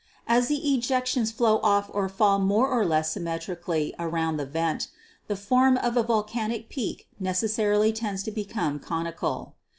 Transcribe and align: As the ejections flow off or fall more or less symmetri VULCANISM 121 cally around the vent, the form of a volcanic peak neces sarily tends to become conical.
As 0.25 0.47
the 0.47 0.59
ejections 0.59 1.31
flow 1.31 1.59
off 1.59 1.87
or 1.93 2.09
fall 2.09 2.39
more 2.39 2.67
or 2.67 2.83
less 2.83 3.13
symmetri 3.13 3.55
VULCANISM 3.55 3.67
121 3.67 3.91
cally 3.91 3.95
around 3.99 4.37
the 4.37 4.45
vent, 4.47 4.87
the 5.27 5.35
form 5.35 5.77
of 5.77 5.95
a 5.95 6.01
volcanic 6.01 6.69
peak 6.69 7.07
neces 7.21 7.53
sarily 7.55 7.93
tends 7.93 8.23
to 8.23 8.31
become 8.31 8.79
conical. 8.79 9.53